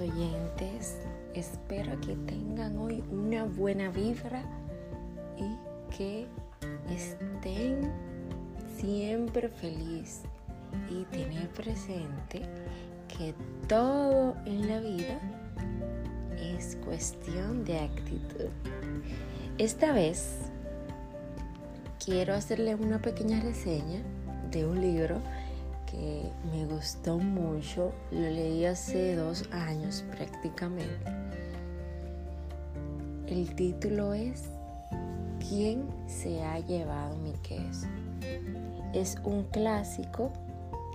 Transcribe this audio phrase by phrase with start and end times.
[0.00, 0.98] oyentes.
[1.34, 4.42] Espero que tengan hoy una buena vibra
[5.36, 6.26] y que
[6.90, 7.92] estén
[8.76, 10.22] siempre feliz
[10.90, 12.42] y tener presente
[13.08, 13.34] que
[13.68, 15.20] todo en la vida
[16.38, 18.48] es cuestión de actitud.
[19.58, 20.38] Esta vez
[22.04, 24.02] quiero hacerle una pequeña reseña
[24.50, 25.20] de un libro
[26.52, 27.92] me gustó mucho.
[28.10, 31.10] Lo leí hace dos años prácticamente.
[33.26, 34.44] El título es
[35.48, 37.86] ¿Quién se ha llevado mi queso?
[38.92, 40.32] Es un clásico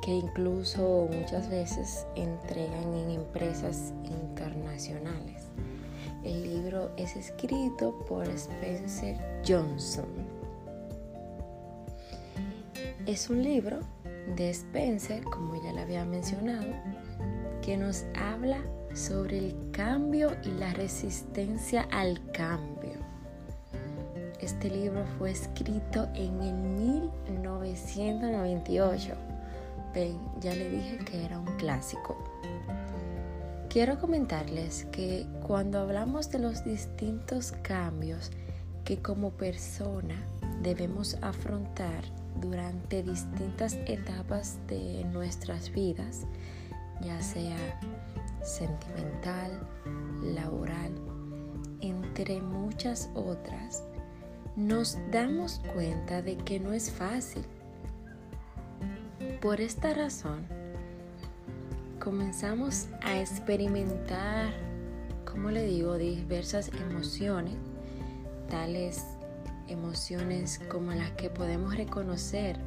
[0.02, 5.43] que incluso muchas veces entregan en empresas internacionales.
[6.23, 10.07] El libro es escrito por Spencer Johnson.
[13.05, 13.79] Es un libro
[14.35, 16.73] de Spencer, como ya le había mencionado,
[17.62, 18.57] que nos habla
[18.93, 22.98] sobre el cambio y la resistencia al cambio.
[24.39, 29.13] Este libro fue escrito en el 1998.
[29.93, 32.15] Ven, ya le dije que era un clásico.
[33.70, 38.32] Quiero comentarles que cuando hablamos de los distintos cambios
[38.84, 40.15] que como persona
[40.62, 42.04] debemos afrontar
[42.40, 46.26] durante distintas etapas de nuestras vidas,
[47.01, 47.57] ya sea
[48.43, 49.51] sentimental,
[50.24, 50.93] laboral,
[51.82, 53.84] entre muchas otras,
[54.55, 57.44] nos damos cuenta de que no es fácil.
[59.41, 60.46] Por esta razón,
[61.99, 64.51] comenzamos a experimentar,
[65.25, 67.56] como le digo, diversas emociones,
[68.50, 69.06] tales
[69.69, 72.57] emociones como las que podemos reconocer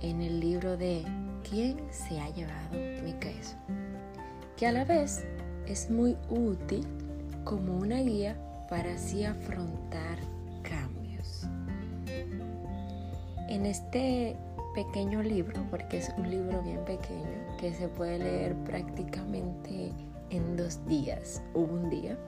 [0.00, 1.04] en el libro de
[1.48, 2.72] ¿Quién se ha llevado
[3.04, 3.56] mi queso?
[4.56, 5.24] Que a la vez
[5.66, 6.86] es muy útil
[7.44, 8.36] como una guía
[8.68, 10.18] para así afrontar
[10.62, 11.46] cambios.
[13.48, 14.36] En este
[14.74, 19.92] pequeño libro, porque es un libro bien pequeño que se puede leer prácticamente
[20.30, 22.18] en dos días o un día,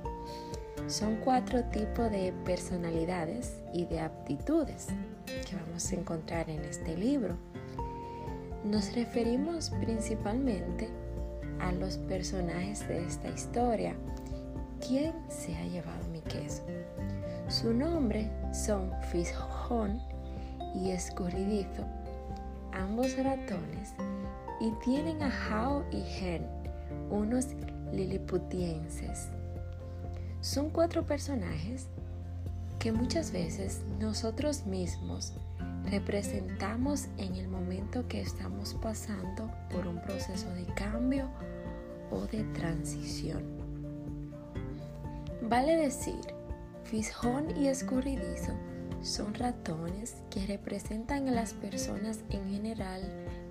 [0.89, 4.87] son cuatro tipos de personalidades y de aptitudes
[5.27, 7.37] que vamos a encontrar en este libro.
[8.65, 10.89] Nos referimos principalmente
[11.61, 13.95] a los personajes de esta historia.
[14.87, 16.63] ¿Quién se ha llevado mi queso?
[17.49, 20.01] Su nombre son Fishon
[20.75, 21.85] y Escurridizo,
[22.73, 23.95] ambos ratones,
[24.61, 26.47] y tienen a Hao y Hen,
[27.11, 27.49] unos
[27.93, 29.29] liliputienses
[30.49, 31.89] son cuatro personajes
[32.79, 35.35] que muchas veces nosotros mismos
[35.91, 41.29] representamos en el momento que estamos pasando por un proceso de cambio
[42.11, 43.43] o de transición.
[45.43, 46.21] Vale decir,
[46.85, 48.55] Fishón y Escurridizo
[49.03, 53.03] son ratones que representan a las personas en general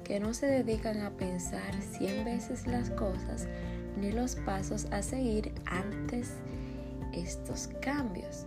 [0.03, 3.47] que no se dedican a pensar cien veces las cosas
[4.01, 6.56] ni los pasos a seguir antes de
[7.21, 8.45] estos cambios.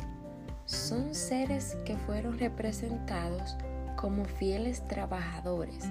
[0.66, 3.56] Son seres que fueron representados
[3.96, 5.84] como fieles trabajadores,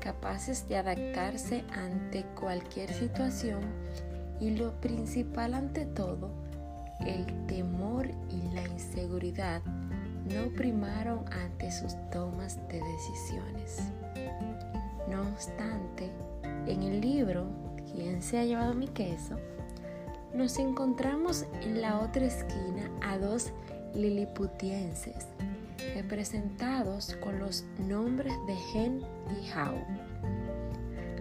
[0.00, 3.60] capaces de adaptarse ante cualquier situación
[4.40, 6.30] y lo principal ante todo,
[7.06, 13.78] el temor y la inseguridad no primaron ante sus tomas de decisiones.
[15.08, 16.10] No obstante,
[16.66, 17.46] en el libro
[17.96, 19.36] ¿Quién se ha llevado mi queso?
[20.36, 23.52] Nos encontramos en la otra esquina a dos
[23.94, 25.26] liliputienses,
[25.94, 29.78] representados con los nombres de Gen y Hao.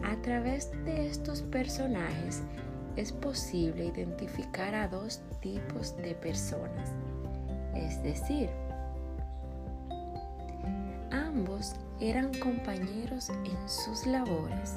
[0.04, 2.44] A través de estos personajes
[2.98, 6.92] es posible identificar a dos tipos de personas,
[7.74, 8.50] es decir,
[11.12, 14.74] ambos eran compañeros en sus labores,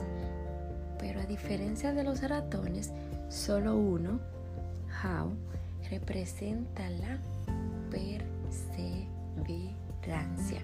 [0.98, 2.92] pero a diferencia de los ratones,
[3.28, 4.20] Solo uno,
[5.04, 5.30] how,
[5.90, 7.18] representa la
[7.90, 10.62] perseverancia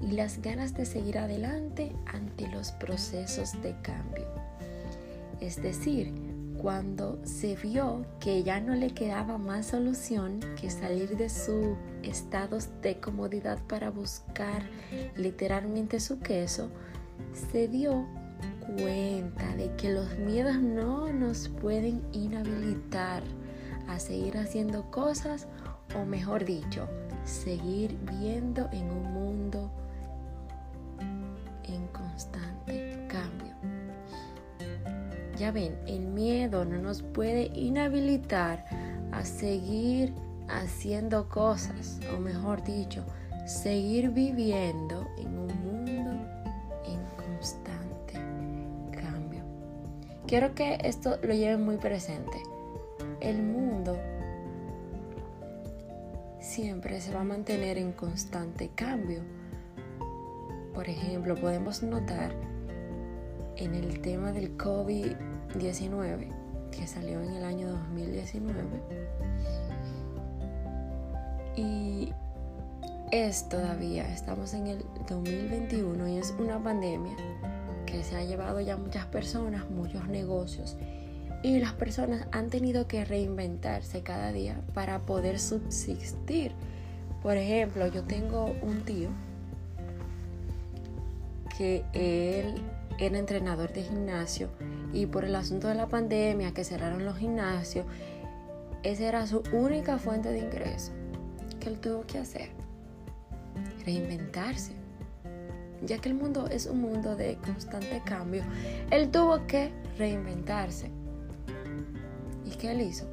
[0.00, 4.26] y las ganas de seguir adelante ante los procesos de cambio.
[5.40, 6.12] Es decir,
[6.60, 12.58] cuando se vio que ya no le quedaba más solución que salir de su estado
[12.82, 14.62] de comodidad para buscar
[15.16, 16.70] literalmente su queso,
[17.52, 18.06] se dio
[18.66, 23.22] cuenta de que los miedos no nos pueden inhabilitar
[23.88, 25.46] a seguir haciendo cosas
[26.00, 26.88] o mejor dicho,
[27.24, 29.70] seguir viendo en un mundo
[31.64, 33.54] en constante cambio.
[35.36, 38.64] Ya ven, el miedo no nos puede inhabilitar
[39.12, 40.12] a seguir
[40.48, 43.04] haciendo cosas, o mejor dicho,
[43.46, 45.03] seguir viviendo
[50.26, 52.42] Quiero que esto lo lleven muy presente.
[53.20, 53.98] El mundo
[56.40, 59.20] siempre se va a mantener en constante cambio.
[60.72, 62.34] Por ejemplo, podemos notar
[63.56, 66.28] en el tema del COVID-19
[66.70, 68.64] que salió en el año 2019
[71.56, 72.12] y
[73.12, 77.14] es todavía, estamos en el 2021 y es una pandemia
[78.02, 80.76] se ha llevado ya muchas personas, muchos negocios
[81.44, 86.52] y las personas han tenido que reinventarse cada día para poder subsistir.
[87.22, 89.10] Por ejemplo, yo tengo un tío
[91.58, 92.62] que él
[92.98, 94.48] era entrenador de gimnasio
[94.94, 97.84] y por el asunto de la pandemia que cerraron los gimnasios,
[98.82, 100.92] esa era su única fuente de ingreso
[101.60, 102.50] que él tuvo que hacer.
[103.84, 104.83] Reinventarse.
[105.86, 108.42] Ya que el mundo es un mundo de constante cambio,
[108.90, 110.90] él tuvo que reinventarse.
[112.44, 113.06] ¿Y qué él hizo?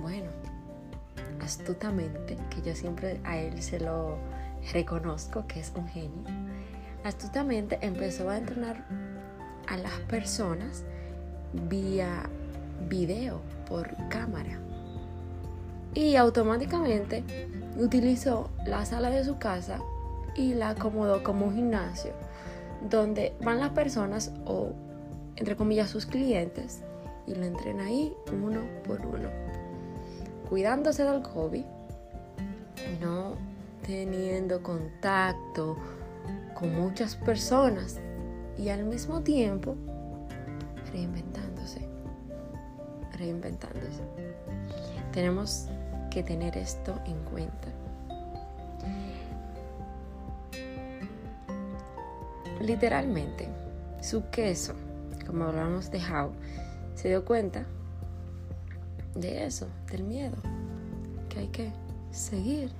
[0.00, 0.30] Bueno,
[1.40, 4.16] astutamente, que yo siempre a él se lo
[4.72, 6.24] reconozco que es un genio,
[7.04, 8.86] astutamente empezó a entrenar
[9.66, 10.84] a las personas
[11.68, 12.28] vía
[12.88, 14.58] video por cámara.
[15.94, 17.24] Y automáticamente
[17.76, 19.80] utilizó la sala de su casa
[20.38, 22.12] y la acomodó como un gimnasio,
[22.88, 24.70] donde van las personas o,
[25.36, 26.82] entre comillas, sus clientes
[27.26, 29.28] y lo entrena ahí uno por uno,
[30.48, 31.64] cuidándose del COVID,
[33.00, 33.34] no
[33.84, 35.76] teniendo contacto
[36.54, 38.00] con muchas personas
[38.56, 39.74] y al mismo tiempo
[40.92, 41.80] reinventándose,
[43.12, 44.02] reinventándose.
[45.12, 45.66] Tenemos
[46.10, 47.77] que tener esto en cuenta.
[52.60, 53.48] Literalmente,
[54.00, 54.74] su queso,
[55.26, 56.32] como hablamos de How,
[56.94, 57.64] se dio cuenta
[59.14, 60.36] de eso, del miedo,
[61.28, 61.72] que hay que
[62.10, 62.70] seguir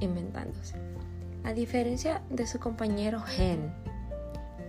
[0.00, 0.74] inventándose.
[1.44, 3.72] A diferencia de su compañero Gen,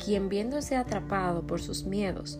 [0.03, 2.39] quien viéndose atrapado por sus miedos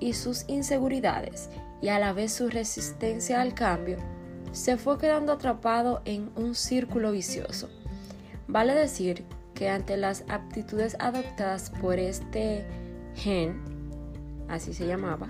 [0.00, 1.50] y sus inseguridades
[1.82, 3.98] y a la vez su resistencia al cambio,
[4.52, 7.68] se fue quedando atrapado en un círculo vicioso.
[8.48, 12.64] Vale decir que ante las aptitudes adoptadas por este
[13.14, 13.62] gen,
[14.48, 15.28] así se llamaba,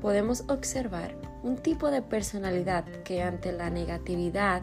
[0.00, 4.62] podemos observar un tipo de personalidad que ante la negatividad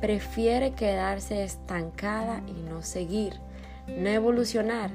[0.00, 3.34] prefiere quedarse estancada y no seguir,
[3.88, 4.90] no evolucionar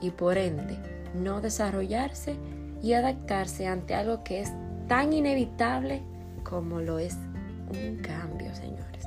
[0.00, 0.78] y por ende
[1.14, 2.36] no desarrollarse
[2.82, 4.52] y adaptarse ante algo que es
[4.88, 6.02] tan inevitable
[6.42, 7.16] como lo es
[7.70, 9.04] un cambio, señores.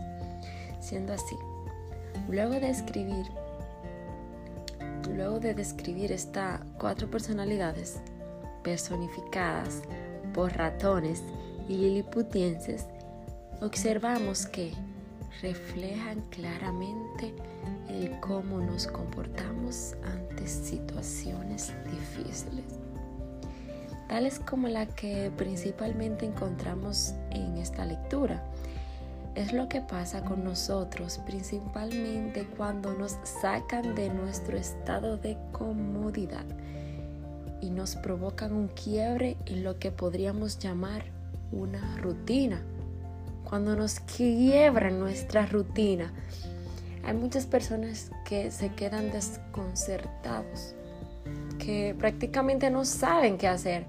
[0.79, 1.35] Siendo así,
[2.29, 3.25] luego de escribir,
[5.07, 7.99] luego de describir estas cuatro personalidades
[8.63, 9.81] personificadas
[10.33, 11.21] por ratones
[11.67, 12.85] y liliputienses,
[13.61, 14.73] observamos que
[15.41, 17.33] reflejan claramente
[17.89, 22.65] el cómo nos comportamos ante situaciones difíciles,
[24.07, 28.43] tales como la que principalmente encontramos en esta lectura.
[29.35, 36.45] Es lo que pasa con nosotros principalmente cuando nos sacan de nuestro estado de comodidad
[37.59, 41.05] y nos provocan un quiebre en lo que podríamos llamar
[41.51, 42.61] una rutina
[43.43, 46.13] cuando nos quiebran nuestra rutina.
[47.03, 50.75] Hay muchas personas que se quedan desconcertados,
[51.57, 53.87] que prácticamente no saben qué hacer.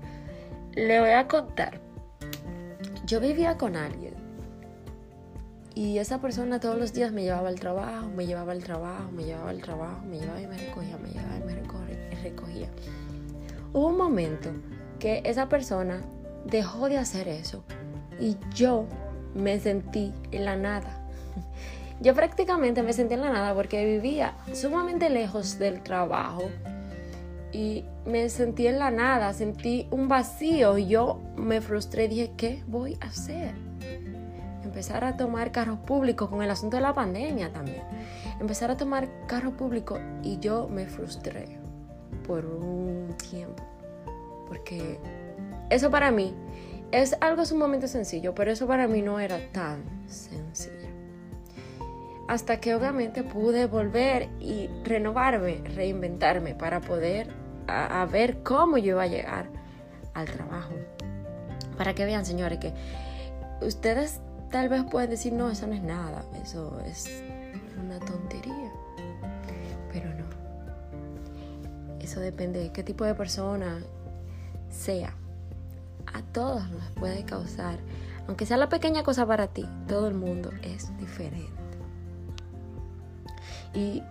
[0.73, 1.81] Le voy a contar.
[3.05, 4.14] Yo vivía con alguien
[5.75, 9.25] y esa persona todos los días me llevaba al trabajo, me llevaba al trabajo, me
[9.25, 12.69] llevaba al trabajo, me llevaba y me recogía, me llevaba y me recogía.
[13.73, 14.51] Hubo un momento
[15.01, 16.01] que esa persona
[16.45, 17.65] dejó de hacer eso
[18.21, 18.87] y yo
[19.35, 21.01] me sentí en la nada.
[22.01, 26.51] Yo prácticamente me sentí en la nada porque vivía sumamente lejos del trabajo
[27.53, 32.99] y me sentí en la nada, sentí un vacío yo me frustré, dije, ¿qué voy
[33.01, 33.55] a hacer?
[34.75, 37.85] Empezar a tomar carros públicos con el asunto de la pandemia también.
[38.41, 41.61] Empezar a tomar carros públicos y yo me frustré
[42.27, 43.63] por un tiempo.
[44.49, 44.99] Porque
[45.71, 46.35] eso para mí
[46.91, 50.89] es algo sumamente sencillo, pero eso para mí no era tan sencillo.
[52.27, 57.29] Hasta que obviamente pude volver y renovarme, reinventarme para poder
[57.69, 59.47] a, ver cómo yo iba a llegar
[60.15, 60.75] al trabajo.
[61.79, 62.75] Para que vean, señores, que
[63.65, 64.21] ustedes
[64.55, 67.11] tal vez pueden decir, no, eso no es nada, eso es
[67.85, 68.71] una tontería.
[69.93, 70.27] Pero no.
[71.99, 73.83] Eso depende de qué tipo de persona
[74.71, 75.13] sea.
[76.07, 77.81] A todos nos puede causar,
[78.29, 81.51] aunque sea la pequeña cosa para ti, todo el mundo es diferente.
[83.75, 84.05] Y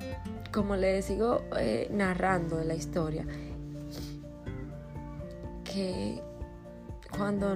[0.52, 3.26] como les sigo eh, narrando la historia,
[5.64, 6.22] que
[7.16, 7.56] cuando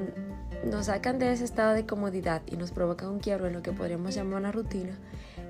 [0.66, 3.72] nos sacan de ese estado de comodidad y nos provocan un quiebro en lo que
[3.72, 4.98] podríamos llamar una rutina,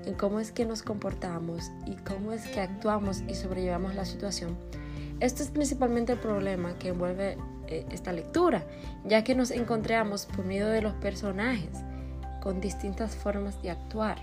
[0.04, 4.56] en cómo es que nos comportamos y cómo es que actuamos y sobrellevamos la situación.
[5.20, 7.36] Esto es principalmente el problema que envuelve
[7.66, 8.64] eh, esta lectura,
[9.04, 11.70] ya que nos encontramos por medio de los personajes
[12.40, 14.18] con distintas formas de actuar.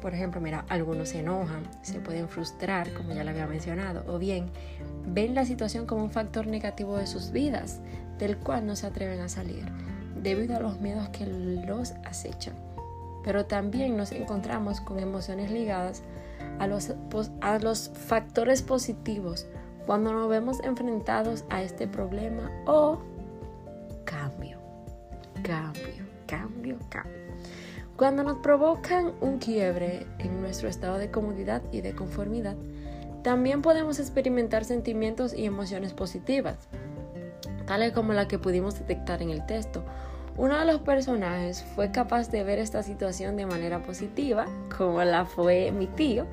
[0.00, 4.18] Por ejemplo, mira, algunos se enojan, se pueden frustrar, como ya lo había mencionado, o
[4.18, 4.46] bien
[5.06, 7.80] ven la situación como un factor negativo de sus vidas,
[8.18, 9.64] del cual no se atreven a salir,
[10.22, 12.54] debido a los miedos que los acechan.
[13.24, 16.02] Pero también nos encontramos con emociones ligadas
[16.58, 16.92] a los,
[17.40, 19.46] a los factores positivos
[19.84, 22.98] cuando nos vemos enfrentados a este problema o
[24.04, 24.58] cambio,
[25.42, 27.26] cambio, cambio, cambio.
[27.96, 32.56] Cuando nos provocan un quiebre en nuestro estado de comodidad y de conformidad,
[33.22, 36.68] también podemos experimentar sentimientos y emociones positivas,
[37.66, 39.84] tales como la que pudimos detectar en el texto.
[40.36, 44.46] Uno de los personajes fue capaz de ver esta situación de manera positiva,
[44.76, 46.26] como la fue mi tío,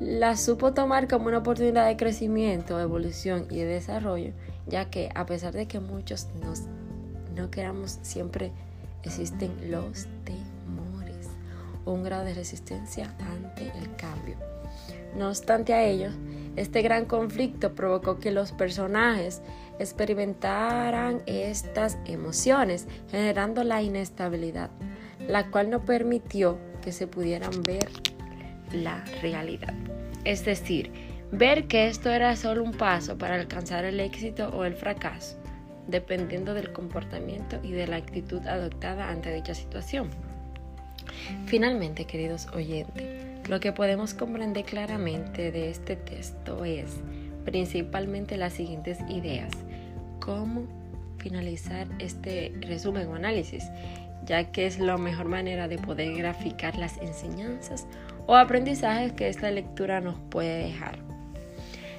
[0.00, 4.32] la supo tomar como una oportunidad de crecimiento, evolución y de desarrollo,
[4.66, 6.62] ya que a pesar de que muchos nos,
[7.34, 8.52] no queramos, siempre
[9.02, 10.56] existen los temas
[11.86, 14.36] un grado de resistencia ante el cambio.
[15.16, 16.10] No obstante a ello,
[16.56, 19.40] este gran conflicto provocó que los personajes
[19.78, 24.70] experimentaran estas emociones, generando la inestabilidad,
[25.26, 27.88] la cual no permitió que se pudieran ver
[28.72, 29.74] la realidad.
[30.24, 30.92] Es decir,
[31.32, 35.38] ver que esto era solo un paso para alcanzar el éxito o el fracaso,
[35.88, 40.10] dependiendo del comportamiento y de la actitud adoptada ante dicha situación.
[41.46, 46.96] Finalmente, queridos oyentes, lo que podemos comprender claramente de este texto es
[47.44, 49.50] principalmente las siguientes ideas.
[50.20, 50.66] ¿Cómo
[51.18, 53.64] finalizar este resumen o análisis?
[54.24, 57.86] ya que es la mejor manera de poder graficar las enseñanzas
[58.26, 60.98] o aprendizajes que esta lectura nos puede dejar.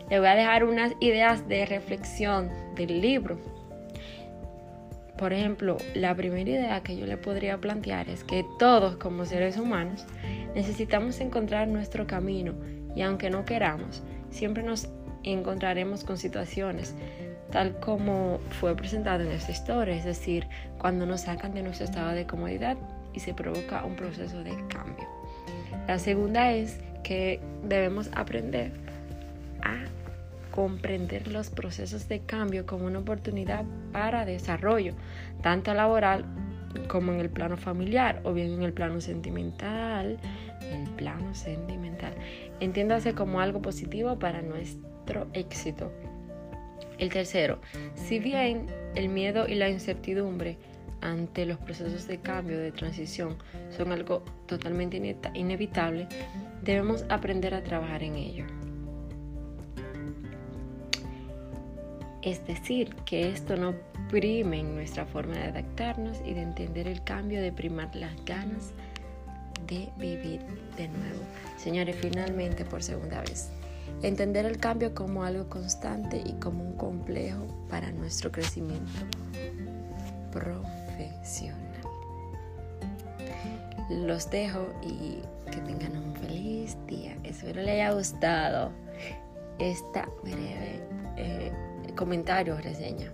[0.09, 3.39] Le voy a dejar unas ideas de reflexión del libro
[5.17, 9.57] por ejemplo, la primera idea que yo le podría plantear es que todos como seres
[9.57, 10.05] humanos
[10.57, 12.55] necesitamos encontrar nuestro camino
[12.95, 14.89] y aunque no queramos, siempre nos
[15.21, 16.95] encontraremos con situaciones
[17.51, 20.47] tal como fue presentado en esta historia, es decir,
[20.79, 22.75] cuando nos sacan de nuestro estado de comodidad
[23.13, 25.07] y se provoca un proceso de cambio.
[25.87, 28.71] La segunda es que debemos aprender
[29.61, 29.85] a
[30.49, 34.95] comprender los procesos de cambio como una oportunidad para desarrollo,
[35.43, 36.25] tanto laboral
[36.87, 40.17] como en el plano familiar o bien en el plano sentimental,
[40.61, 42.13] el plano sentimental.
[42.59, 45.91] Entiéndase como algo positivo para nuestro éxito.
[46.97, 47.59] El tercero,
[47.95, 50.57] si bien el miedo y la incertidumbre
[51.01, 53.37] ante los procesos de cambio, de transición,
[53.69, 54.97] son algo totalmente
[55.35, 56.07] inevitable,
[56.63, 58.45] debemos aprender a trabajar en ello.
[62.21, 63.73] Es decir, que esto no
[64.09, 68.71] prime en nuestra forma de adaptarnos y de entender el cambio, de primar las ganas
[69.67, 70.41] de vivir
[70.77, 71.19] de nuevo.
[71.57, 73.49] Señores, finalmente por segunda vez,
[74.01, 78.99] entender el cambio como algo constante y como un complejo para nuestro crecimiento
[80.31, 81.57] profesional.
[83.89, 85.19] Los dejo y
[85.51, 87.15] que tengan un feliz día.
[87.23, 88.71] Espero les haya gustado
[89.59, 90.81] esta breve...
[91.17, 91.66] Eh,
[91.97, 93.11] comentarios, reseña.